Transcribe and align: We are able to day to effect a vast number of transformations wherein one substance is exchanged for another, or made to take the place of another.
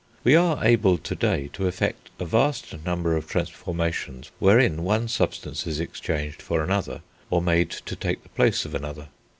We 0.23 0.35
are 0.35 0.65
able 0.65 0.97
to 0.97 1.13
day 1.13 1.51
to 1.53 1.67
effect 1.67 2.09
a 2.19 2.25
vast 2.25 2.75
number 2.83 3.15
of 3.15 3.27
transformations 3.27 4.31
wherein 4.39 4.83
one 4.83 5.07
substance 5.07 5.67
is 5.67 5.79
exchanged 5.79 6.41
for 6.41 6.63
another, 6.63 7.01
or 7.29 7.39
made 7.39 7.69
to 7.69 7.95
take 7.95 8.23
the 8.23 8.29
place 8.29 8.65
of 8.65 8.73
another. 8.73 9.09